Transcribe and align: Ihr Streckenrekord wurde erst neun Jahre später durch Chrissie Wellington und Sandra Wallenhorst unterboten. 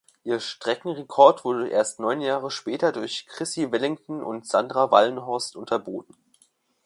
Ihr 0.23 0.39
Streckenrekord 0.39 1.45
wurde 1.45 1.69
erst 1.69 1.99
neun 1.99 2.21
Jahre 2.21 2.49
später 2.49 2.91
durch 2.91 3.27
Chrissie 3.27 3.71
Wellington 3.71 4.23
und 4.23 4.47
Sandra 4.47 4.89
Wallenhorst 4.89 5.55
unterboten. 5.55 6.15